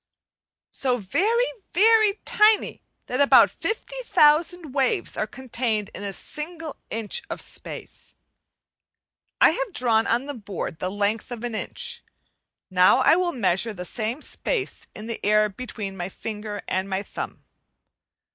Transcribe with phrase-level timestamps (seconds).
[0.71, 1.45] so very,
[1.75, 8.15] very tiny that about fifty thousand waves are contained in a single inch of space!
[9.39, 12.01] I have drawn on the board the length of an inch,
[12.71, 16.91] and now I will measure the same space in the air between my finger and
[17.05, 17.43] thumb.